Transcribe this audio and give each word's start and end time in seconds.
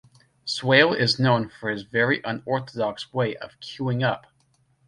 Swail 0.45 0.93
is 0.95 1.19
known 1.19 1.47
for 1.49 1.69
his 1.69 1.83
very 1.83 2.21
unorthodox 2.23 3.13
way 3.13 3.35
of 3.35 3.59
cueing 3.59 4.03
up. 4.03 4.25